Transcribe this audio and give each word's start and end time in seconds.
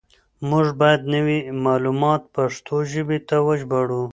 موږ 0.49 0.67
بايد 0.79 1.01
نوي 1.13 1.39
معلومات 1.65 2.21
پښتو 2.35 2.75
ژبې 2.91 3.19
ته 3.27 3.35
وژباړو. 3.47 4.01